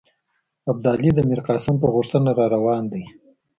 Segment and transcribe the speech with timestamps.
[0.71, 3.03] ابدالي د میرقاسم په غوښتنه را روان دی.